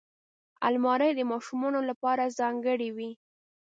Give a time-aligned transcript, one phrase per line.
[0.67, 3.11] الماري د ماشومانو لپاره ځانګړې وي